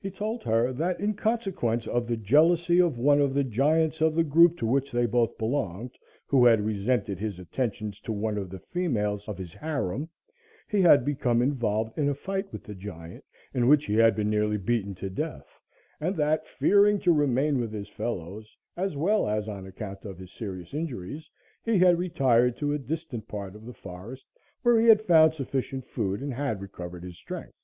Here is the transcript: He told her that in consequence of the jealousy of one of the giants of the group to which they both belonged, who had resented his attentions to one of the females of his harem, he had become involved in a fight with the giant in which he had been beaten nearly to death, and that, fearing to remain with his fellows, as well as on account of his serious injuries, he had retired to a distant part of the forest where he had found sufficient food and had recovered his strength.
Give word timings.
He 0.00 0.10
told 0.10 0.42
her 0.44 0.72
that 0.72 1.00
in 1.00 1.12
consequence 1.12 1.86
of 1.86 2.06
the 2.06 2.16
jealousy 2.16 2.80
of 2.80 2.98
one 2.98 3.20
of 3.20 3.34
the 3.34 3.44
giants 3.44 4.00
of 4.00 4.14
the 4.14 4.24
group 4.24 4.56
to 4.56 4.66
which 4.66 4.90
they 4.90 5.04
both 5.04 5.36
belonged, 5.36 5.98
who 6.26 6.46
had 6.46 6.62
resented 6.64 7.18
his 7.18 7.38
attentions 7.38 8.00
to 8.00 8.10
one 8.14 8.38
of 8.38 8.48
the 8.48 8.58
females 8.60 9.28
of 9.28 9.36
his 9.36 9.52
harem, 9.52 10.08
he 10.66 10.80
had 10.80 11.04
become 11.04 11.42
involved 11.42 11.98
in 11.98 12.08
a 12.08 12.14
fight 12.14 12.50
with 12.54 12.64
the 12.64 12.74
giant 12.74 13.22
in 13.52 13.68
which 13.68 13.84
he 13.84 13.96
had 13.96 14.16
been 14.16 14.30
beaten 14.30 14.88
nearly 14.88 14.94
to 14.94 15.10
death, 15.10 15.60
and 16.00 16.16
that, 16.16 16.46
fearing 16.46 16.98
to 17.00 17.12
remain 17.12 17.60
with 17.60 17.74
his 17.74 17.90
fellows, 17.90 18.56
as 18.78 18.96
well 18.96 19.28
as 19.28 19.46
on 19.46 19.66
account 19.66 20.06
of 20.06 20.16
his 20.16 20.32
serious 20.32 20.72
injuries, 20.72 21.28
he 21.62 21.76
had 21.76 21.98
retired 21.98 22.56
to 22.56 22.72
a 22.72 22.78
distant 22.78 23.28
part 23.28 23.54
of 23.54 23.66
the 23.66 23.74
forest 23.74 24.24
where 24.62 24.80
he 24.80 24.86
had 24.86 25.02
found 25.02 25.34
sufficient 25.34 25.84
food 25.84 26.22
and 26.22 26.32
had 26.32 26.62
recovered 26.62 27.02
his 27.02 27.18
strength. 27.18 27.60